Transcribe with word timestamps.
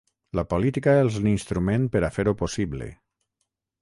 La 0.37 0.43
política 0.53 0.95
és 1.01 1.19
l’instrument 1.27 1.85
per 1.97 2.03
a 2.07 2.09
fer-ho 2.17 2.37
possible. 2.43 2.89